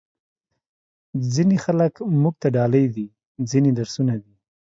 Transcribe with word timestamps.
ځینې 1.33 1.55
خلک 1.65 1.93
موږ 2.21 2.35
ته 2.41 2.47
ډالۍ 2.55 2.85
دي، 2.95 3.07
ځینې 3.49 3.71
درسونه 3.79 4.13
دي. 4.23 4.33